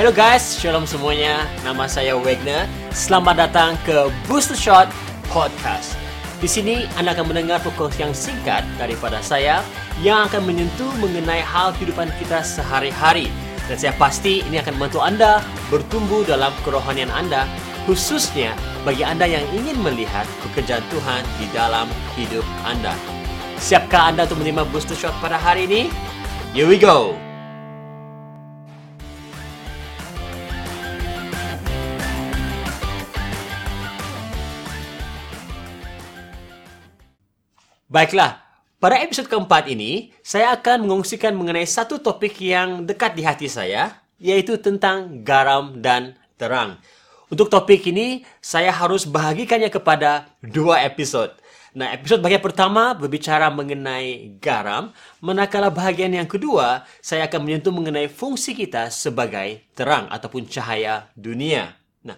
Hello 0.00 0.16
guys, 0.16 0.56
shalom 0.56 0.88
semuanya. 0.88 1.44
Nama 1.60 1.84
saya 1.84 2.16
Wagner. 2.16 2.64
Selamat 2.88 3.36
datang 3.36 3.76
ke 3.84 4.08
Booster 4.24 4.56
Shot 4.56 4.88
Podcast. 5.28 5.92
Di 6.40 6.48
sini 6.48 6.88
Anda 6.96 7.12
akan 7.12 7.28
mendengar 7.28 7.60
perkongsian 7.60 8.16
singkat 8.16 8.64
daripada 8.80 9.20
saya 9.20 9.60
yang 10.00 10.24
akan 10.24 10.48
menyentuh 10.48 10.88
mengenai 11.04 11.44
hal 11.44 11.76
kehidupan 11.76 12.08
kita 12.16 12.40
sehari-hari. 12.40 13.28
Dan 13.68 13.76
saya 13.76 13.92
pasti 14.00 14.40
ini 14.40 14.56
akan 14.64 14.80
membantu 14.80 15.04
Anda 15.04 15.44
bertumbuh 15.68 16.24
dalam 16.24 16.56
kerohanian 16.64 17.12
Anda, 17.12 17.44
khususnya 17.84 18.56
bagi 18.88 19.04
Anda 19.04 19.28
yang 19.28 19.44
ingin 19.52 19.84
melihat 19.84 20.24
pekerjaan 20.48 20.80
Tuhan 20.88 21.28
di 21.36 21.44
dalam 21.52 21.92
hidup 22.16 22.48
Anda. 22.64 22.96
Siapkah 23.60 24.16
Anda 24.16 24.24
untuk 24.24 24.40
menerima 24.40 24.64
booster 24.72 24.96
shot 24.96 25.12
pada 25.20 25.36
hari 25.36 25.68
ini? 25.68 25.92
Here 26.56 26.64
we 26.64 26.80
go! 26.80 27.29
Baiklah, 37.90 38.38
pada 38.78 39.02
episod 39.02 39.26
keempat 39.26 39.66
ini, 39.66 40.14
saya 40.22 40.54
akan 40.54 40.86
mengungsikan 40.86 41.34
mengenai 41.34 41.66
satu 41.66 41.98
topik 41.98 42.38
yang 42.38 42.86
dekat 42.86 43.18
di 43.18 43.26
hati 43.26 43.50
saya, 43.50 43.98
yaitu 44.14 44.54
tentang 44.62 45.26
garam 45.26 45.74
dan 45.82 46.14
terang. 46.38 46.78
Untuk 47.34 47.50
topik 47.50 47.82
ini, 47.90 48.22
saya 48.38 48.70
harus 48.70 49.10
bahagikannya 49.10 49.74
kepada 49.74 50.30
dua 50.38 50.86
episod. 50.86 51.34
Nah, 51.74 51.90
episod 51.90 52.22
bagian 52.22 52.38
pertama 52.38 52.94
berbicara 52.94 53.50
mengenai 53.50 54.38
garam, 54.38 54.94
manakala 55.18 55.66
bahagian 55.66 56.14
yang 56.14 56.30
kedua, 56.30 56.86
saya 57.02 57.26
akan 57.26 57.42
menyentuh 57.42 57.74
mengenai 57.74 58.06
fungsi 58.06 58.54
kita 58.54 58.86
sebagai 58.94 59.66
terang 59.74 60.06
ataupun 60.14 60.46
cahaya 60.46 61.10
dunia. 61.18 61.74
Nah, 62.06 62.14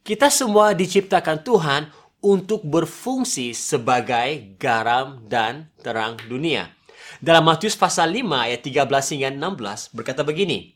kita 0.00 0.32
semua 0.32 0.72
diciptakan 0.72 1.44
Tuhan 1.44 1.99
untuk 2.20 2.64
berfungsi 2.64 3.56
sebagai 3.56 4.56
garam 4.60 5.24
dan 5.28 5.72
terang 5.80 6.20
dunia. 6.28 6.68
Dalam 7.20 7.44
Matius 7.48 7.76
pasal 7.76 8.16
5 8.16 8.24
ayat 8.32 8.60
13 8.64 9.12
hingga 9.16 9.30
16 9.36 9.96
berkata 9.96 10.24
begini, 10.24 10.72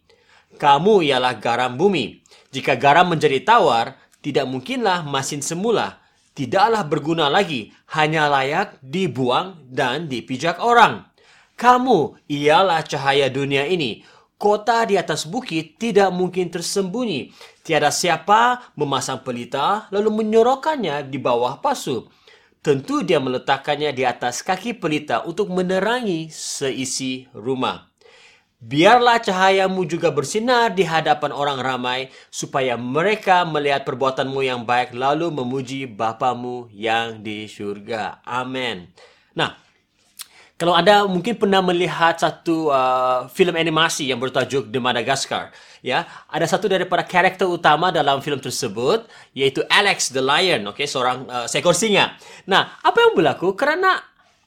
Kamu 0.56 1.04
ialah 1.04 1.36
garam 1.40 1.76
bumi. 1.76 2.20
Jika 2.52 2.76
garam 2.76 3.12
menjadi 3.12 3.40
tawar, 3.44 3.96
tidak 4.24 4.48
mungkinlah 4.48 5.04
masin 5.04 5.44
semula. 5.44 6.00
Tidaklah 6.34 6.82
berguna 6.88 7.30
lagi, 7.30 7.70
hanya 7.94 8.26
layak 8.26 8.80
dibuang 8.82 9.70
dan 9.70 10.10
dipijak 10.10 10.58
orang. 10.58 11.06
Kamu 11.54 12.18
ialah 12.26 12.82
cahaya 12.82 13.30
dunia 13.30 13.70
ini. 13.70 14.02
Kota 14.44 14.84
di 14.84 15.00
atas 15.00 15.24
bukit 15.24 15.80
tidak 15.80 16.12
mungkin 16.12 16.52
tersembunyi. 16.52 17.32
Tiada 17.64 17.88
siapa 17.88 18.60
memasang 18.76 19.24
pelita 19.24 19.88
lalu 19.88 20.20
menyorokkannya 20.20 21.08
di 21.08 21.16
bawah 21.16 21.64
pasu. 21.64 22.04
Tentu 22.60 23.00
dia 23.00 23.24
meletakkannya 23.24 23.96
di 23.96 24.04
atas 24.04 24.44
kaki 24.44 24.76
pelita 24.76 25.24
untuk 25.24 25.48
menerangi 25.48 26.28
seisi 26.28 27.24
rumah. 27.32 27.88
Biarlah 28.60 29.24
cahayamu 29.24 29.88
juga 29.88 30.12
bersinar 30.12 30.76
di 30.76 30.84
hadapan 30.84 31.32
orang 31.32 31.64
ramai, 31.64 32.12
supaya 32.28 32.76
mereka 32.76 33.48
melihat 33.48 33.88
perbuatanmu 33.88 34.44
yang 34.44 34.68
baik 34.68 34.92
lalu 34.92 35.32
memuji 35.32 35.88
Bapamu 35.88 36.68
yang 36.68 37.24
di 37.24 37.48
surga. 37.48 38.20
Amin. 38.28 38.92
Nah, 39.32 39.63
kalau 40.54 40.70
Anda 40.70 41.02
mungkin 41.10 41.34
pernah 41.34 41.58
melihat 41.58 42.14
satu 42.14 42.70
uh, 42.70 43.26
filem 43.34 43.58
animasi 43.58 44.06
yang 44.06 44.22
bertajuk 44.22 44.70
The 44.70 44.78
Madagascar, 44.78 45.50
ya, 45.82 46.06
ada 46.30 46.46
satu 46.46 46.70
daripada 46.70 47.02
karakter 47.02 47.50
utama 47.50 47.90
dalam 47.90 48.22
filem 48.22 48.38
tersebut 48.38 49.02
yaitu 49.34 49.66
Alex 49.66 50.14
the 50.14 50.22
Lion, 50.22 50.62
okay, 50.70 50.86
seorang 50.86 51.26
uh, 51.26 51.46
seekor 51.50 51.74
singa. 51.74 52.14
Nah, 52.46 52.78
apa 52.86 53.02
yang 53.02 53.18
berlaku? 53.18 53.58
Karena 53.58 53.98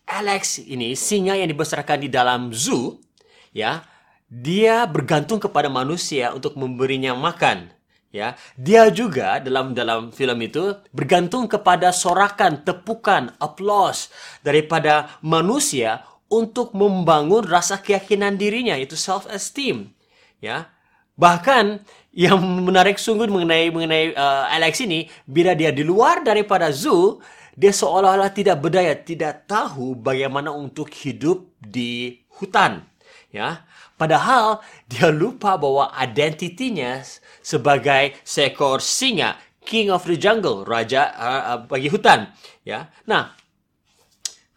Alex 0.08 0.64
ini 0.64 0.96
singa 0.96 1.36
yang 1.36 1.52
dibesarkan 1.52 2.00
di 2.00 2.08
dalam 2.08 2.56
zoo, 2.56 3.04
ya, 3.52 3.84
dia 4.32 4.88
bergantung 4.88 5.44
kepada 5.44 5.68
manusia 5.68 6.32
untuk 6.32 6.56
memberinya 6.56 7.12
makan. 7.20 7.77
Ya, 8.08 8.40
dia 8.56 8.88
juga 8.88 9.44
dalam 9.44 9.76
dalam 9.76 10.16
filem 10.16 10.48
itu 10.48 10.80
bergantung 10.96 11.44
kepada 11.44 11.92
sorakan, 11.92 12.64
tepukan, 12.64 13.36
applause 13.36 14.08
daripada 14.40 15.12
manusia 15.20 16.08
untuk 16.32 16.72
membangun 16.72 17.44
rasa 17.44 17.80
keyakinan 17.84 18.40
dirinya 18.40 18.80
itu 18.80 18.96
self 18.96 19.28
esteem. 19.28 19.92
Ya. 20.40 20.72
Bahkan 21.18 21.82
yang 22.14 22.40
menarik 22.64 22.96
sungguh 22.96 23.28
mengenai 23.28 23.74
mengenai 23.74 24.14
uh, 24.14 24.46
Alex 24.56 24.86
ini 24.86 25.10
bila 25.28 25.58
dia 25.58 25.74
di 25.74 25.84
luar 25.84 26.22
daripada 26.24 26.70
zoo, 26.72 27.20
dia 27.58 27.74
seolah-olah 27.74 28.30
tidak 28.30 28.62
berdaya, 28.62 28.94
tidak 28.94 29.50
tahu 29.50 29.98
bagaimana 29.98 30.54
untuk 30.54 30.94
hidup 30.94 31.50
di 31.58 32.22
hutan. 32.38 32.86
Ya. 33.34 33.68
Padahal 34.00 34.64
dia 34.88 35.12
lupa 35.12 35.58
bahwa 35.58 35.92
identitinya 35.98 37.02
sebagai 37.44 38.16
seekor 38.24 38.80
singa, 38.80 39.36
king 39.68 39.92
of 39.92 40.08
the 40.08 40.16
jungle, 40.16 40.64
raja 40.64 41.12
uh, 41.18 41.60
bagi 41.68 41.92
hutan, 41.92 42.32
ya. 42.64 42.88
Nah, 43.04 43.36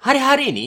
hari-hari 0.07 0.55
ini 0.55 0.67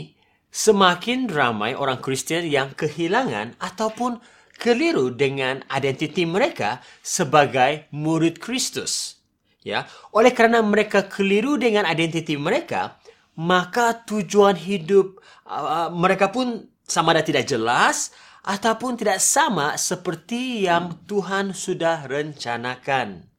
semakin 0.52 1.32
ramai 1.32 1.74
orang 1.74 2.04
Kristen 2.04 2.46
yang 2.50 2.76
kehilangan 2.76 3.56
ataupun 3.58 4.20
keliru 4.60 5.16
dengan 5.16 5.64
identiti 5.72 6.28
mereka 6.28 6.84
sebagai 7.02 7.88
murid 7.96 8.38
Kristus. 8.38 9.24
Ya, 9.64 9.88
oleh 10.12 10.36
karena 10.36 10.60
mereka 10.60 11.08
keliru 11.08 11.56
dengan 11.56 11.88
identiti 11.88 12.36
mereka, 12.36 13.00
maka 13.40 13.96
tujuan 14.04 14.60
hidup 14.60 15.24
uh, 15.48 15.88
mereka 15.88 16.36
pun 16.36 16.68
sama 16.84 17.16
ada 17.16 17.24
tidak 17.24 17.48
jelas 17.48 18.12
ataupun 18.44 19.00
tidak 19.00 19.24
sama 19.24 19.80
seperti 19.80 20.68
yang 20.68 21.04
Tuhan 21.08 21.56
sudah 21.56 22.04
rencanakan. 22.06 23.32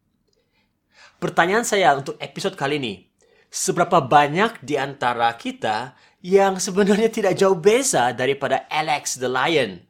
Pertanyaan 1.20 1.64
saya 1.64 1.96
untuk 1.96 2.16
episode 2.20 2.56
kali 2.56 2.80
ini, 2.80 2.94
seberapa 3.48 4.00
banyak 4.00 4.64
di 4.64 4.76
antara 4.80 5.32
kita 5.36 5.96
yang 6.24 6.56
sebenarnya 6.56 7.12
tidak 7.12 7.36
jauh 7.36 7.56
beza 7.56 8.12
daripada 8.16 8.64
Alex 8.72 9.20
the 9.20 9.28
Lion? 9.28 9.80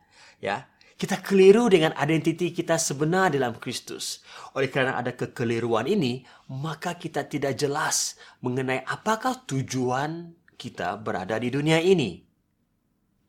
Ya, 0.43 0.67
kita 0.95 1.23
keliru 1.23 1.67
dengan 1.71 1.95
identiti 1.99 2.55
kita 2.55 2.79
sebenar 2.79 3.35
dalam 3.35 3.59
Kristus. 3.59 4.23
Oleh 4.55 4.71
karena 4.71 4.99
ada 4.99 5.15
kekeliruan 5.15 5.91
ini, 5.91 6.23
maka 6.51 6.95
kita 6.95 7.27
tidak 7.27 7.59
jelas 7.59 8.19
mengenai 8.43 8.83
apakah 8.87 9.43
tujuan 9.47 10.35
kita 10.55 10.99
berada 11.03 11.39
di 11.39 11.51
dunia 11.51 11.83
ini. 11.83 12.34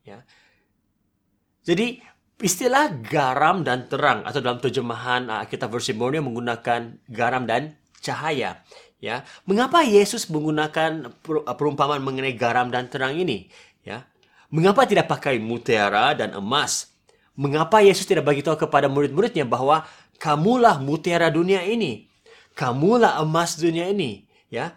Ya, 0.06 0.22
jadi 1.66 1.98
istilah 2.38 2.94
garam 3.10 3.66
dan 3.66 3.90
terang 3.90 4.22
atau 4.22 4.38
dalam 4.38 4.62
terjemahan 4.62 5.26
uh, 5.26 5.44
kita 5.50 5.66
versi 5.66 5.96
Borneo 5.96 6.22
menggunakan 6.22 7.02
garam 7.10 7.42
dan 7.42 7.74
cahaya. 7.98 8.62
Ya, 9.02 9.26
mengapa 9.44 9.82
Yesus 9.82 10.30
menggunakan 10.30 11.10
uh, 11.10 11.54
perumpamaan 11.58 12.00
mengenai 12.00 12.38
garam 12.38 12.70
dan 12.70 12.86
terang 12.86 13.18
ini? 13.18 13.50
Ya, 13.82 14.06
mengapa 14.48 14.86
tidak 14.86 15.10
pakai 15.10 15.42
mutiara 15.42 16.14
dan 16.14 16.38
emas? 16.38 16.94
Mengapa 17.36 17.82
Yesus 17.84 18.08
tidak 18.08 18.24
bagi 18.24 18.40
tahu 18.40 18.56
kepada 18.56 18.88
murid-muridnya 18.88 19.44
bahwa 19.44 19.84
kamulah 20.22 20.80
mutiara 20.80 21.28
dunia 21.28 21.60
ini, 21.66 22.08
kamulah 22.56 23.20
emas 23.20 23.60
dunia 23.60 23.90
ini? 23.90 24.24
Ya, 24.48 24.72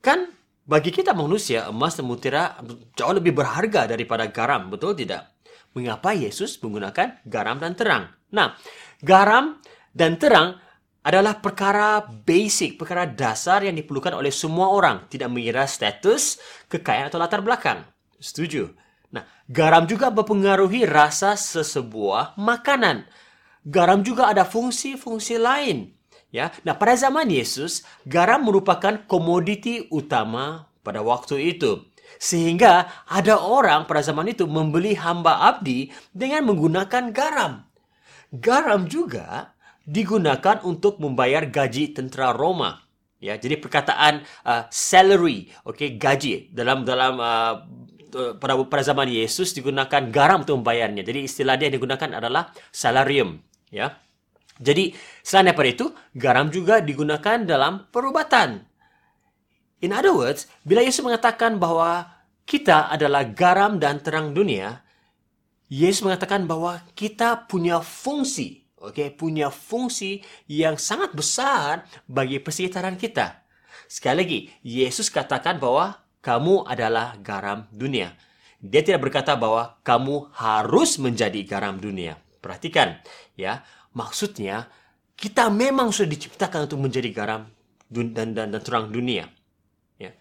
kan 0.00 0.37
bagi 0.68 0.92
kita 0.92 1.16
manusia 1.16 1.72
emas 1.72 1.96
dan 1.96 2.04
mutiara 2.04 2.60
jauh 2.92 3.16
lebih 3.16 3.32
berharga 3.32 3.88
daripada 3.88 4.28
garam, 4.28 4.68
betul 4.68 4.92
tidak? 4.92 5.38
mengapa 5.76 6.16
Yesus 6.16 6.56
menggunakan 6.58 7.22
garam 7.28 7.60
dan 7.60 7.78
terang. 7.78 8.10
Nah, 8.32 8.56
garam 9.00 9.60
dan 9.92 10.16
terang 10.16 10.58
adalah 11.04 11.40
perkara 11.40 12.04
basic, 12.04 12.76
perkara 12.76 13.08
dasar 13.08 13.64
yang 13.64 13.78
diperlukan 13.78 14.12
oleh 14.12 14.32
semua 14.32 14.68
orang, 14.74 15.08
tidak 15.08 15.32
mengira 15.32 15.64
status, 15.64 16.36
kekayaan 16.68 17.08
atau 17.08 17.20
latar 17.20 17.40
belakang. 17.40 17.86
Setuju? 18.18 18.68
Nah, 19.14 19.24
garam 19.48 19.88
juga 19.88 20.12
mempengaruhi 20.12 20.84
rasa 20.84 21.32
sesebuah 21.32 22.36
makanan. 22.36 23.08
Garam 23.64 24.04
juga 24.04 24.28
ada 24.28 24.44
fungsi-fungsi 24.44 25.40
lain. 25.40 25.96
Ya, 26.28 26.52
nah 26.60 26.76
pada 26.76 26.92
zaman 26.92 27.32
Yesus, 27.32 27.88
garam 28.04 28.44
merupakan 28.44 29.00
komoditi 29.08 29.88
utama 29.88 30.68
pada 30.84 31.00
waktu 31.00 31.56
itu. 31.56 31.88
Sehingga 32.20 32.88
ada 33.08 33.40
orang 33.40 33.88
pada 33.88 34.04
zaman 34.04 34.28
itu 34.28 34.44
membeli 34.44 34.92
hamba 34.96 35.48
abdi 35.48 35.88
dengan 36.12 36.44
menggunakan 36.52 37.12
garam. 37.16 37.64
Garam 38.28 38.84
juga 38.84 39.56
digunakan 39.88 40.60
untuk 40.68 41.00
membayar 41.00 41.48
gaji 41.48 41.96
tentara 41.96 42.36
Roma. 42.36 42.84
Ya, 43.18 43.34
jadi 43.40 43.56
perkataan 43.58 44.22
uh, 44.44 44.68
salary, 44.70 45.50
okay, 45.64 45.96
gaji 45.96 46.52
dalam 46.54 46.84
dalam 46.84 47.18
uh, 47.18 47.54
pada 48.38 48.54
pada 48.68 48.82
zaman 48.84 49.08
Yesus 49.10 49.56
digunakan 49.56 50.12
garam 50.12 50.44
untuk 50.44 50.60
membayarnya. 50.60 51.02
Jadi 51.02 51.24
istilah 51.24 51.56
dia 51.56 51.66
yang 51.72 51.76
digunakan 51.82 52.20
adalah 52.20 52.52
salarium, 52.70 53.40
ya. 53.72 53.96
Jadi, 54.58 54.94
selain 55.22 55.50
daripada 55.50 55.70
itu, 55.70 55.86
garam 56.18 56.50
juga 56.50 56.82
digunakan 56.82 57.42
dalam 57.46 57.86
perubatan. 57.88 58.66
In 59.78 59.94
other 59.94 60.10
words, 60.10 60.50
bila 60.66 60.82
Yesus 60.82 61.06
mengatakan 61.06 61.62
bahwa 61.62 62.10
kita 62.42 62.90
adalah 62.90 63.22
garam 63.22 63.78
dan 63.78 64.02
terang 64.02 64.34
dunia, 64.34 64.82
Yesus 65.70 66.02
mengatakan 66.02 66.48
bahwa 66.48 66.82
kita 66.98 67.46
punya 67.46 67.78
fungsi, 67.78 68.66
okay, 68.80 69.14
punya 69.14 69.52
fungsi 69.52 70.24
yang 70.50 70.80
sangat 70.80 71.14
besar 71.14 71.86
bagi 72.08 72.42
persekitaran 72.42 72.98
kita. 72.98 73.46
Sekali 73.86 74.16
lagi, 74.18 74.40
Yesus 74.64 75.12
katakan 75.12 75.62
bahwa 75.62 76.00
kamu 76.24 76.66
adalah 76.66 77.14
garam 77.22 77.70
dunia. 77.70 78.16
Dia 78.58 78.82
tidak 78.82 79.06
berkata 79.06 79.38
bahwa 79.38 79.78
kamu 79.86 80.34
harus 80.34 80.98
menjadi 80.98 81.38
garam 81.46 81.78
dunia. 81.78 82.18
Perhatikan, 82.42 82.98
ya. 83.38 83.62
Maksudnya, 83.96 84.68
kita 85.18 85.50
memang 85.50 85.90
sudah 85.90 86.10
diciptakan 86.10 86.70
untuk 86.70 86.78
menjadi 86.78 87.10
garam 87.10 87.42
dan, 87.90 88.36
dan, 88.36 88.54
dan 88.54 88.62
terang 88.62 88.92
dunia. 88.92 89.26
Ya. 89.98 90.14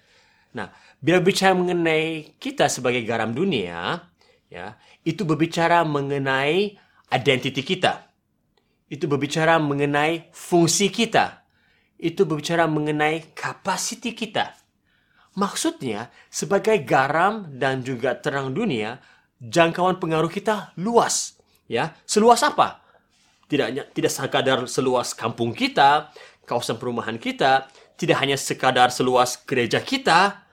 Nah, 0.58 0.74
bila 0.98 1.22
bicara 1.22 1.54
mengenai 1.54 2.34
kita 2.42 2.66
sebagai 2.72 3.06
garam 3.06 3.36
dunia, 3.36 4.02
ya, 4.50 4.74
itu 5.06 5.22
berbicara 5.28 5.86
mengenai 5.86 6.74
identiti 7.14 7.62
kita. 7.62 8.10
Itu 8.88 9.06
berbicara 9.06 9.60
mengenai 9.60 10.32
fungsi 10.32 10.90
kita. 10.90 11.44
Itu 12.00 12.24
berbicara 12.24 12.66
mengenai 12.66 13.36
kapasiti 13.36 14.16
kita. 14.16 14.56
Maksudnya, 15.38 16.10
sebagai 16.34 16.82
garam 16.82 17.46
dan 17.54 17.86
juga 17.86 18.18
terang 18.18 18.58
dunia, 18.58 18.98
jangkauan 19.38 20.02
pengaruh 20.02 20.34
kita 20.34 20.74
luas. 20.82 21.38
Ya, 21.70 21.94
seluas 22.10 22.42
apa? 22.42 22.87
Tidak 23.48 23.92
tidak 23.96 24.12
sekadar 24.12 24.60
seluas 24.68 25.16
kampung 25.16 25.56
kita, 25.56 26.12
kawasan 26.48 26.80
perumahan 26.80 27.20
kita, 27.20 27.68
tidak 28.00 28.20
hanya 28.22 28.38
sekadar 28.40 28.94
seluas 28.94 29.40
gereja 29.44 29.82
kita. 29.82 30.46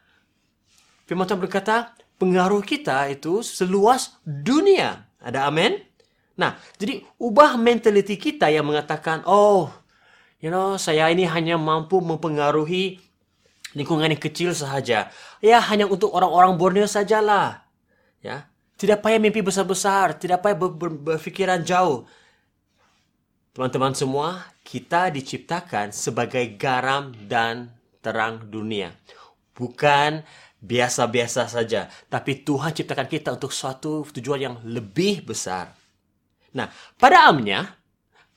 Firman 1.05 1.29
Tuhan 1.29 1.43
berkata, 1.43 1.93
pengaruh 2.17 2.64
kita 2.64 3.12
itu 3.12 3.44
seluas 3.44 4.17
dunia. 4.25 5.05
Ada 5.20 5.50
amin? 5.50 5.76
Nah, 6.35 6.58
jadi 6.81 7.05
ubah 7.20 7.55
mentaliti 7.61 8.19
kita 8.19 8.50
yang 8.50 8.67
mengatakan, 8.67 9.23
oh, 9.29 9.70
you 10.43 10.50
know, 10.50 10.75
saya 10.81 11.12
ini 11.12 11.29
hanya 11.29 11.55
mampu 11.55 12.02
mempengaruhi 12.02 12.99
lingkungan 13.76 14.11
yang 14.11 14.23
kecil 14.23 14.50
sahaja. 14.50 15.11
Ya, 15.38 15.61
hanya 15.61 15.87
untuk 15.87 16.11
orang-orang 16.11 16.58
Borneo 16.58 16.88
sajalah. 16.88 17.69
Ya, 18.25 18.49
tidak 18.81 19.05
payah 19.05 19.20
mimpi 19.20 19.44
besar-besar, 19.44 20.17
tidak 20.19 20.43
payah 20.43 20.56
ber 20.56 20.70
ber 20.75 20.90
berfikiran 20.90 21.61
jauh. 21.62 22.08
Teman-teman 23.54 23.94
semua, 23.94 24.50
kita 24.66 25.14
diciptakan 25.14 25.94
sebagai 25.94 26.58
garam 26.58 27.14
dan 27.30 27.70
terang 28.02 28.50
dunia. 28.50 28.90
Bukan 29.54 30.26
biasa-biasa 30.58 31.46
saja, 31.46 31.86
tapi 32.10 32.42
Tuhan 32.42 32.74
ciptakan 32.74 33.06
kita 33.06 33.30
untuk 33.38 33.54
suatu 33.54 34.02
tujuan 34.10 34.40
yang 34.42 34.56
lebih 34.66 35.22
besar. 35.22 35.70
Nah, 36.58 36.66
pada 36.98 37.30
amnya, 37.30 37.78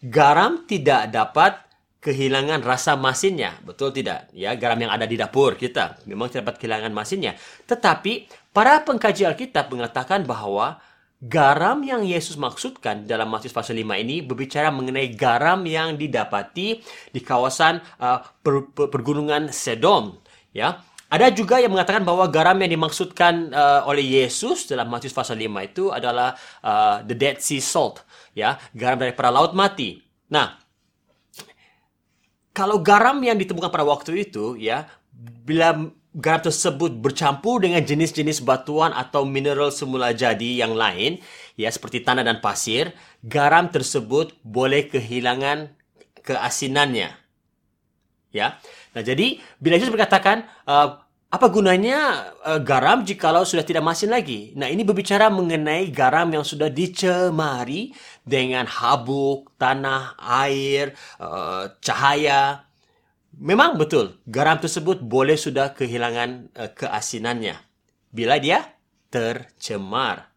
garam 0.06 0.70
tidak 0.70 1.10
dapat 1.10 1.66
kehilangan 1.98 2.62
rasa 2.62 2.94
masinnya. 2.94 3.58
Betul 3.66 3.98
tidak? 3.98 4.30
Ya, 4.38 4.54
garam 4.54 4.78
yang 4.78 4.94
ada 4.94 5.10
di 5.10 5.18
dapur 5.18 5.58
kita 5.58 5.98
memang 6.06 6.30
tidak 6.30 6.46
dapat 6.46 6.58
kehilangan 6.62 6.94
masinnya. 6.94 7.34
Tetapi 7.66 8.30
para 8.54 8.86
pengkaji 8.86 9.26
Alkitab 9.26 9.74
mengatakan 9.74 10.30
bahwa 10.30 10.78
Garam 11.18 11.82
yang 11.82 12.06
Yesus 12.06 12.38
maksudkan 12.38 13.10
dalam 13.10 13.34
Matius 13.34 13.50
pasal 13.50 13.82
5 13.82 13.90
ini 14.06 14.22
berbicara 14.22 14.70
mengenai 14.70 15.10
garam 15.18 15.66
yang 15.66 15.98
didapati 15.98 16.78
di 17.10 17.20
kawasan 17.26 17.82
uh, 17.98 18.22
per, 18.22 18.70
per, 18.70 18.94
pergunungan 18.94 19.50
Sedom. 19.50 20.22
Ya, 20.54 20.86
ada 21.10 21.34
juga 21.34 21.58
yang 21.58 21.74
mengatakan 21.74 22.06
bahwa 22.06 22.30
garam 22.30 22.62
yang 22.62 22.70
dimaksudkan 22.70 23.50
uh, 23.50 23.82
oleh 23.90 24.22
Yesus 24.22 24.70
dalam 24.70 24.94
Matius 24.94 25.16
pasal 25.16 25.42
5 25.42 25.50
itu 25.66 25.90
adalah 25.90 26.38
uh, 26.62 27.02
the 27.02 27.18
Dead 27.18 27.42
Sea 27.42 27.66
Salt, 27.66 28.06
ya, 28.38 28.62
garam 28.78 29.02
dari 29.02 29.18
para 29.18 29.34
laut 29.34 29.58
mati. 29.58 29.98
Nah, 30.30 30.54
kalau 32.54 32.78
garam 32.78 33.18
yang 33.26 33.42
ditemukan 33.42 33.74
pada 33.74 33.90
waktu 33.90 34.22
itu, 34.22 34.54
ya, 34.54 34.86
bila 35.18 35.90
garam 36.18 36.42
tersebut 36.42 36.98
bercampur 36.98 37.62
dengan 37.62 37.86
jenis-jenis 37.86 38.42
batuan 38.42 38.90
atau 38.90 39.22
mineral 39.22 39.70
semula 39.70 40.12
jadi 40.18 40.66
yang 40.66 40.74
lain, 40.74 41.22
ya 41.54 41.70
seperti 41.70 42.02
tanah 42.02 42.26
dan 42.26 42.42
pasir, 42.42 42.98
garam 43.22 43.70
tersebut 43.70 44.34
boleh 44.42 44.90
kehilangan 44.90 45.78
keasinannya. 46.26 47.14
Ya. 48.34 48.58
Nah, 48.98 49.06
jadi 49.06 49.38
bila 49.62 49.78
Yesus 49.78 49.94
berkatakan 49.94 50.50
uh, 50.66 51.00
apa 51.28 51.48
gunanya 51.54 52.32
uh, 52.42 52.60
garam 52.60 53.06
jikalau 53.06 53.46
sudah 53.46 53.62
tidak 53.62 53.86
masin 53.86 54.10
lagi? 54.10 54.58
Nah, 54.58 54.68
ini 54.68 54.82
berbicara 54.82 55.30
mengenai 55.30 55.94
garam 55.94 56.28
yang 56.34 56.44
sudah 56.44 56.68
dicemari 56.68 57.94
dengan 58.26 58.66
habuk, 58.66 59.54
tanah, 59.62 60.18
air, 60.18 60.98
uh, 61.22 61.72
cahaya, 61.80 62.67
Memang 63.38 63.78
betul, 63.78 64.18
garam 64.26 64.58
tersebut 64.58 64.98
boleh 64.98 65.38
sudah 65.38 65.70
kehilangan 65.78 66.50
uh, 66.58 66.74
keasinannya 66.74 67.54
bila 68.10 68.42
dia 68.42 68.66
tercemar. 69.14 70.34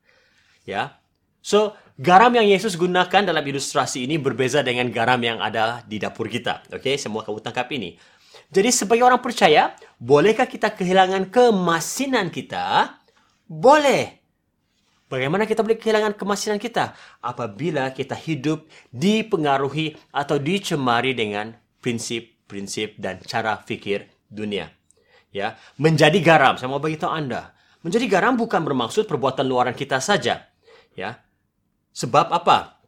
Ya. 0.69 1.00
So, 1.41 1.73
garam 1.97 2.37
yang 2.37 2.44
Yesus 2.44 2.76
gunakan 2.76 3.25
dalam 3.25 3.41
ilustrasi 3.41 4.05
ini 4.05 4.20
berbeza 4.20 4.61
dengan 4.61 4.93
garam 4.93 5.17
yang 5.25 5.41
ada 5.41 5.81
di 5.88 5.97
dapur 5.97 6.29
kita. 6.29 6.61
Oke, 6.76 7.00
semua 7.00 7.25
kamu 7.25 7.41
tangkap 7.41 7.73
ini. 7.73 7.97
Jadi 8.52 8.69
sebagai 8.69 9.08
orang 9.08 9.25
percaya, 9.25 9.73
bolehkah 9.97 10.44
kita 10.44 10.69
kehilangan 10.75 11.32
kemasinan 11.32 12.29
kita? 12.29 12.99
Boleh. 13.49 14.20
Bagaimana 15.08 15.49
kita 15.49 15.64
boleh 15.64 15.81
kehilangan 15.81 16.14
kemasinan 16.14 16.61
kita? 16.61 16.94
Apabila 17.25 17.91
kita 17.97 18.14
hidup 18.14 18.69
dipengaruhi 18.93 19.97
atau 20.12 20.37
dicemari 20.38 21.17
dengan 21.17 21.56
prinsip 21.82 22.39
prinsip 22.50 22.99
dan 22.99 23.23
cara 23.23 23.62
fikir 23.62 24.11
dunia. 24.26 24.67
Ya, 25.31 25.55
menjadi 25.79 26.19
garam, 26.19 26.58
saya 26.58 26.67
mau 26.67 26.82
beritahu 26.82 27.14
Anda. 27.14 27.55
Menjadi 27.87 28.11
garam 28.11 28.35
bukan 28.35 28.67
bermaksud 28.67 29.06
perbuatan 29.06 29.47
luaran 29.47 29.79
kita 29.79 30.02
saja. 30.02 30.50
Ya. 30.99 31.23
Sebab 31.95 32.35
apa? 32.35 32.83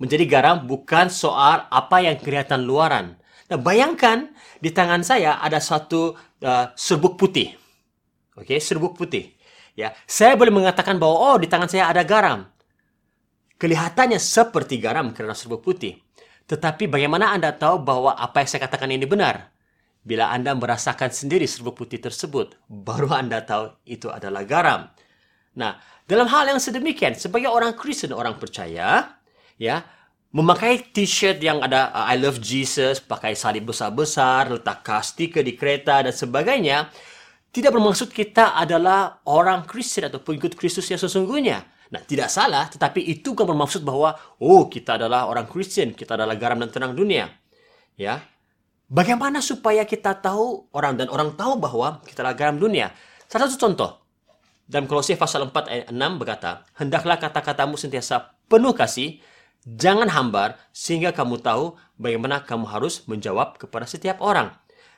Menjadi 0.00 0.24
garam 0.24 0.64
bukan 0.64 1.12
soal 1.12 1.68
apa 1.68 2.00
yang 2.00 2.16
kelihatan 2.16 2.64
luaran. 2.64 3.20
Nah, 3.46 3.60
bayangkan 3.60 4.32
di 4.58 4.72
tangan 4.72 5.04
saya 5.06 5.38
ada 5.38 5.60
satu 5.60 6.16
uh, 6.42 6.66
serbuk 6.74 7.20
putih. 7.20 7.54
Oke, 8.36 8.56
okay, 8.56 8.58
serbuk 8.58 8.96
putih. 8.96 9.36
Ya, 9.76 9.92
saya 10.08 10.34
boleh 10.34 10.50
mengatakan 10.50 10.96
bahwa 10.96 11.32
oh 11.32 11.36
di 11.36 11.46
tangan 11.46 11.68
saya 11.68 11.92
ada 11.92 12.00
garam. 12.02 12.48
Kelihatannya 13.56 14.20
seperti 14.20 14.80
garam 14.80 15.12
karena 15.12 15.32
serbuk 15.32 15.64
putih. 15.64 15.96
Tetapi 16.46 16.86
bagaimana 16.86 17.34
Anda 17.34 17.50
tahu 17.50 17.82
bahwa 17.82 18.14
apa 18.14 18.42
yang 18.42 18.48
saya 18.48 18.62
katakan 18.66 18.90
ini 18.94 19.02
benar? 19.02 19.50
Bila 20.06 20.30
Anda 20.30 20.54
merasakan 20.54 21.10
sendiri 21.10 21.50
serbuk 21.50 21.82
putih 21.82 21.98
tersebut, 21.98 22.54
baru 22.70 23.10
Anda 23.10 23.42
tahu 23.42 23.74
itu 23.82 24.06
adalah 24.06 24.46
garam. 24.46 24.86
Nah, 25.58 25.82
dalam 26.06 26.30
hal 26.30 26.46
yang 26.46 26.62
sedemikian, 26.62 27.18
sebagai 27.18 27.50
orang 27.50 27.74
Kristen, 27.74 28.14
orang 28.14 28.38
percaya, 28.38 29.18
ya, 29.58 29.82
memakai 30.30 30.94
t-shirt 30.94 31.42
yang 31.42 31.58
ada 31.58 31.90
uh, 31.90 32.06
I 32.06 32.20
love 32.22 32.38
Jesus, 32.38 33.02
pakai 33.02 33.34
salib 33.34 33.66
besar-besar, 33.66 34.46
letak 34.54 34.86
kastika 34.86 35.42
di 35.42 35.58
kereta 35.58 36.06
dan 36.06 36.14
sebagainya, 36.14 36.86
tidak 37.50 37.74
bermaksud 37.74 38.14
kita 38.14 38.54
adalah 38.54 39.24
orang 39.26 39.66
Kristen 39.66 40.06
atau 40.06 40.22
pengikut 40.22 40.54
Kristus 40.54 40.86
yang 40.92 41.00
sesungguhnya. 41.00 41.64
Nah, 41.86 42.02
tidak 42.02 42.26
salah, 42.26 42.66
tetapi 42.66 42.98
itu 42.98 43.34
bukan 43.36 43.54
bermaksud 43.54 43.86
bahwa 43.86 44.18
oh, 44.42 44.66
kita 44.66 44.98
adalah 44.98 45.30
orang 45.30 45.46
Kristen, 45.46 45.94
kita 45.94 46.18
adalah 46.18 46.34
garam 46.34 46.58
dan 46.58 46.70
terang 46.70 46.92
dunia. 46.98 47.30
Ya. 47.94 48.26
Bagaimana 48.86 49.42
supaya 49.42 49.82
kita 49.82 50.14
tahu 50.18 50.70
orang 50.70 50.94
dan 50.98 51.10
orang 51.10 51.34
tahu 51.34 51.58
bahwa 51.58 52.02
kita 52.06 52.22
adalah 52.22 52.38
garam 52.38 52.56
dunia? 52.58 52.90
Salah 53.26 53.50
satu 53.50 53.70
contoh. 53.70 53.90
Dalam 54.66 54.90
Kolose 54.90 55.14
pasal 55.14 55.46
4 55.46 55.70
ayat 55.70 55.86
6 55.94 56.18
berkata, 56.18 56.66
"Hendaklah 56.74 57.22
kata-katamu 57.22 57.78
sentiasa 57.78 58.34
penuh 58.50 58.74
kasih, 58.74 59.22
jangan 59.62 60.10
hambar 60.10 60.58
sehingga 60.74 61.14
kamu 61.14 61.38
tahu 61.38 61.78
bagaimana 61.98 62.42
kamu 62.42 62.66
harus 62.66 63.06
menjawab 63.06 63.62
kepada 63.62 63.86
setiap 63.86 64.18
orang." 64.18 64.50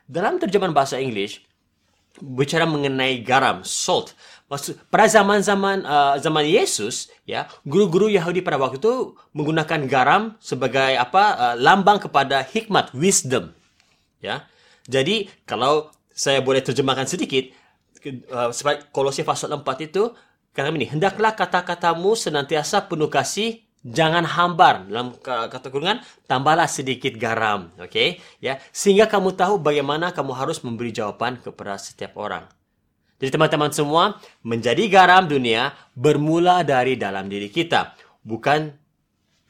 Dalam 0.09 0.41
terjemahan 0.41 0.73
bahasa 0.73 0.97
Inggris, 0.97 1.45
bicara 2.19 2.67
mengenai 2.67 3.23
garam, 3.23 3.63
salt. 3.63 4.15
Maksud 4.49 4.81
pada 4.89 5.05
zaman-zaman 5.05 5.85
uh, 5.85 6.17
zaman 6.17 6.49
Yesus, 6.49 7.13
ya, 7.29 7.47
guru-guru 7.69 8.09
Yahudi 8.09 8.41
pada 8.41 8.57
waktu 8.57 8.81
itu 8.81 9.13
menggunakan 9.37 9.85
garam 9.85 10.23
sebagai 10.41 10.97
apa? 10.97 11.25
Uh, 11.37 11.55
lambang 11.61 12.01
kepada 12.01 12.41
hikmat, 12.41 12.97
wisdom. 12.97 13.53
Ya. 14.25 14.49
Jadi, 14.89 15.29
kalau 15.45 15.93
saya 16.09 16.41
boleh 16.41 16.65
terjemahkan 16.65 17.05
sedikit, 17.05 17.53
uh, 18.33 18.51
Kolose 18.89 19.21
pasal 19.21 19.53
4 19.53 19.63
itu 19.85 20.17
kata 20.57 20.75
ini, 20.75 20.89
hendaklah 20.89 21.37
kata-katamu 21.37 22.17
senantiasa 22.17 22.89
penuh 22.89 23.13
kasih, 23.13 23.68
Jangan 23.87 24.27
hambar 24.27 24.91
dalam 24.91 25.15
kata 25.23 25.71
kurungan 25.71 26.03
tambahlah 26.27 26.67
sedikit 26.67 27.15
garam, 27.15 27.71
oke? 27.79 27.89
Okay? 27.89 28.09
Ya, 28.43 28.59
sehingga 28.75 29.07
kamu 29.07 29.39
tahu 29.39 29.63
bagaimana 29.63 30.11
kamu 30.11 30.35
harus 30.35 30.59
memberi 30.67 30.91
jawaban 30.91 31.39
kepada 31.39 31.79
setiap 31.79 32.19
orang. 32.19 32.43
Jadi 33.23 33.35
teman-teman 33.35 33.71
semua, 33.75 34.19
menjadi 34.47 34.83
garam 34.91 35.27
dunia 35.27 35.75
bermula 35.95 36.63
dari 36.67 36.95
dalam 36.99 37.27
diri 37.31 37.51
kita, 37.51 37.95
bukan 38.23 38.71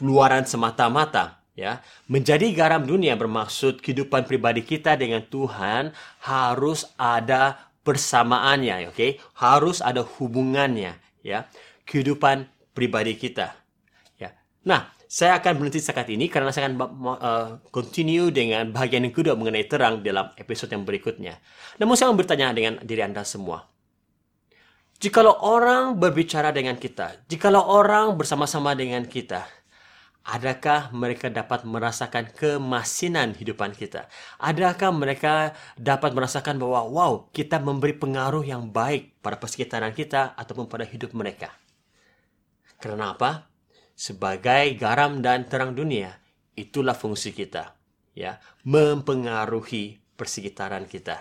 luaran 0.00 0.44
semata-mata, 0.44 1.44
ya. 1.52 1.84
Menjadi 2.08 2.48
garam 2.56 2.84
dunia 2.84 3.12
bermaksud 3.16 3.84
kehidupan 3.84 4.24
pribadi 4.24 4.64
kita 4.64 4.96
dengan 4.96 5.20
Tuhan 5.24 5.92
harus 6.24 6.88
ada 7.00 7.60
persamaannya, 7.84 8.88
oke? 8.88 8.96
Okay? 8.96 9.10
Harus 9.36 9.84
ada 9.84 10.00
hubungannya, 10.00 10.96
ya. 11.20 11.44
Kehidupan 11.84 12.48
pribadi 12.76 13.20
kita. 13.20 13.52
Nah, 14.66 14.90
saya 15.08 15.40
akan 15.40 15.56
berhenti 15.56 15.80
sekat 15.80 16.12
ini 16.12 16.28
karena 16.28 16.52
saya 16.52 16.68
akan 16.68 16.74
uh, 17.16 17.48
continue 17.72 18.28
dengan 18.28 18.68
bagian 18.68 19.08
yang 19.08 19.16
kedua 19.16 19.32
mengenai 19.40 19.64
terang 19.64 20.04
dalam 20.04 20.36
episode 20.36 20.68
yang 20.68 20.84
berikutnya. 20.84 21.40
Namun 21.80 21.96
saya 21.96 22.12
mau 22.12 22.20
bertanya 22.20 22.52
dengan 22.52 22.76
diri 22.84 23.00
Anda 23.00 23.24
semua. 23.24 23.64
Jikalau 25.00 25.32
orang 25.46 25.96
berbicara 25.96 26.52
dengan 26.52 26.76
kita, 26.76 27.24
jikalau 27.30 27.62
orang 27.62 28.20
bersama-sama 28.20 28.76
dengan 28.76 29.06
kita, 29.08 29.48
adakah 30.28 30.92
mereka 30.92 31.32
dapat 31.32 31.64
merasakan 31.64 32.28
kemasinan 32.36 33.32
hidupan 33.32 33.72
kita? 33.72 34.12
Adakah 34.36 34.92
mereka 34.92 35.56
dapat 35.80 36.12
merasakan 36.12 36.60
bahwa 36.60 36.84
wow, 36.84 37.12
kita 37.32 37.56
memberi 37.56 37.96
pengaruh 37.96 38.44
yang 38.44 38.68
baik 38.68 39.24
pada 39.24 39.40
persekitaran 39.40 39.96
kita 39.96 40.36
ataupun 40.36 40.68
pada 40.68 40.84
hidup 40.84 41.16
mereka? 41.16 41.48
Karena 42.76 43.16
apa? 43.16 43.47
Sebagai 43.98 44.78
garam 44.78 45.18
dan 45.18 45.50
terang 45.50 45.74
dunia, 45.74 46.14
itulah 46.54 46.94
fungsi 46.94 47.34
kita, 47.34 47.74
ya, 48.14 48.38
mempengaruhi 48.62 49.98
persekitaran 50.14 50.86
kita. 50.86 51.18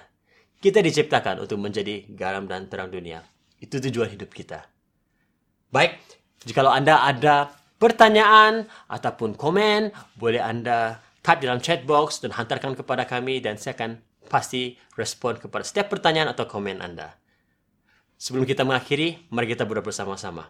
Kita 0.62 0.86
diciptakan 0.86 1.41
untuk 1.41 1.57
menjadi 1.57 2.05
garam 2.13 2.46
dan 2.46 2.69
terang 2.69 2.93
dunia. 2.93 3.25
Itu 3.57 3.81
tujuan 3.81 4.13
hidup 4.13 4.29
kita. 4.29 4.69
Baik, 5.74 5.98
jikalau 6.46 6.69
Anda 6.69 7.01
ada 7.01 7.50
pertanyaan 7.81 8.69
ataupun 8.89 9.34
komen, 9.34 9.89
boleh 10.13 10.41
Anda 10.41 11.01
type 11.25 11.41
dalam 11.41 11.57
chat 11.57 11.81
box 11.81 12.22
dan 12.22 12.34
hantarkan 12.38 12.77
kepada 12.77 13.10
kami 13.10 13.41
dan 13.41 13.57
saya 13.57 13.74
akan 13.74 14.01
pasti 14.29 14.77
respon 14.93 15.41
kepada 15.41 15.65
setiap 15.65 15.89
pertanyaan 15.89 16.29
atau 16.29 16.46
komen 16.46 16.77
Anda. 16.81 17.17
Sebelum 18.17 18.46
kita 18.46 18.65
mengakhiri, 18.65 19.29
mari 19.29 19.50
kita 19.50 19.65
berdoa 19.65 19.86
bersama-sama. 19.86 20.50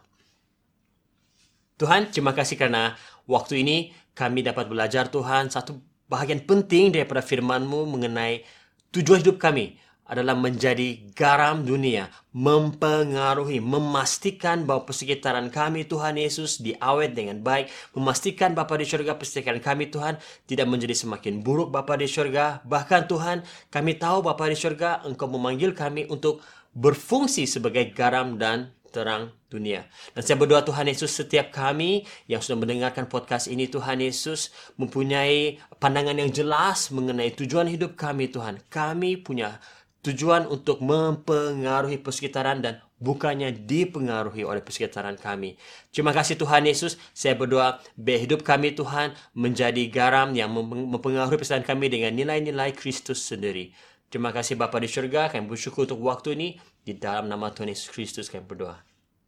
Tuhan, 1.77 2.09
terima 2.09 2.33
kasih 2.33 2.57
karena 2.57 2.97
waktu 3.29 3.61
ini 3.61 3.93
kami 4.17 4.41
dapat 4.41 4.65
belajar 4.65 5.13
Tuhan 5.13 5.53
satu 5.53 5.77
bahagian 6.09 6.41
penting 6.41 6.89
daripada 6.89 7.21
firman-Mu 7.21 7.85
mengenai 7.85 8.41
tujuan 8.89 9.21
hidup 9.21 9.37
kami 9.37 9.77
adalah 10.07 10.33
menjadi 10.39 11.03
garam 11.13 11.67
dunia, 11.67 12.07
mempengaruhi, 12.31 13.59
memastikan 13.59 14.63
bahwa 14.63 14.87
persekitaran 14.87 15.51
kami 15.51 15.83
Tuhan 15.83 16.15
Yesus 16.15 16.63
diawet 16.63 17.11
dengan 17.11 17.43
baik, 17.43 17.67
memastikan 17.91 18.55
Bapa 18.55 18.79
di 18.79 18.87
surga 18.87 19.19
persekitaran 19.19 19.59
kami 19.59 19.91
Tuhan 19.91 20.15
tidak 20.47 20.65
menjadi 20.71 20.95
semakin 20.95 21.43
buruk 21.43 21.75
Bapa 21.75 21.99
di 21.99 22.07
surga. 22.07 22.63
Bahkan 22.63 23.11
Tuhan, 23.11 23.43
kami 23.67 23.99
tahu 23.99 24.23
Bapa 24.23 24.47
di 24.47 24.55
surga 24.55 25.03
Engkau 25.03 25.27
memanggil 25.27 25.75
kami 25.75 26.07
untuk 26.07 26.39
berfungsi 26.71 27.43
sebagai 27.43 27.91
garam 27.91 28.39
dan 28.39 28.71
terang 28.97 29.29
dunia. 29.53 29.85
Dan 30.17 30.25
saya 30.25 30.41
berdoa 30.41 30.65
Tuhan 30.65 30.89
Yesus 30.89 31.13
setiap 31.13 31.53
kami 31.53 32.09
yang 32.25 32.41
sudah 32.41 32.57
mendengarkan 32.57 33.05
podcast 33.05 33.45
ini 33.45 33.69
Tuhan 33.69 34.01
Yesus 34.01 34.49
mempunyai 34.81 35.61
pandangan 35.77 36.17
yang 36.17 36.33
jelas 36.33 36.89
mengenai 36.89 37.29
tujuan 37.37 37.69
hidup 37.69 37.93
kami 37.93 38.33
Tuhan. 38.33 38.57
Kami 38.73 39.21
punya 39.21 39.61
tujuan 40.01 40.49
untuk 40.49 40.81
mempengaruhi 40.81 42.01
persekitaran 42.01 42.65
dan 42.65 42.81
bukannya 42.97 43.53
dipengaruhi 43.53 44.41
oleh 44.41 44.65
persekitaran 44.65 45.19
kami. 45.21 45.61
Terima 45.93 46.09
kasih 46.15 46.39
Tuhan 46.41 46.65
Yesus. 46.65 46.97
Saya 47.13 47.37
berdoa 47.37 47.77
biar 47.93 48.25
hidup 48.25 48.41
kami 48.41 48.73
Tuhan 48.73 49.13
menjadi 49.37 49.85
garam 49.93 50.33
yang 50.33 50.49
mempengaruhi 50.89 51.37
persekitaran 51.37 51.67
kami 51.67 51.93
dengan 51.93 52.17
nilai-nilai 52.17 52.73
Kristus 52.73 53.21
sendiri. 53.21 53.75
Terima 54.07 54.31
kasih 54.31 54.55
Bapa 54.55 54.79
di 54.79 54.87
surga. 54.87 55.27
Kami 55.27 55.51
bersyukur 55.51 55.83
untuk 55.83 55.99
waktu 55.99 56.39
ini. 56.39 56.49
Di 56.87 56.95
dalam 56.95 57.27
nama 57.27 57.51
Tuhan 57.51 57.67
Yesus 57.67 57.91
Kristus 57.91 58.31
kami 58.31 58.47
berdoa. 58.47 58.86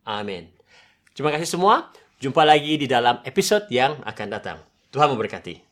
Amin. 0.10 0.50
Terima 1.14 1.30
kasih 1.30 1.46
semua. 1.46 1.94
Jumpa 2.18 2.42
lagi 2.42 2.82
di 2.82 2.90
dalam 2.90 3.22
episode 3.22 3.70
yang 3.70 4.02
akan 4.02 4.28
datang. 4.34 4.58
Tuhan 4.90 5.14
memberkati. 5.14 5.69